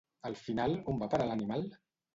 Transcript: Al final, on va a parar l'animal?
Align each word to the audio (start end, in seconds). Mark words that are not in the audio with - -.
Al 0.29 0.37
final, 0.45 0.73
on 0.95 1.03
va 1.05 1.11
a 1.11 1.15
parar 1.15 1.31
l'animal? 1.31 1.71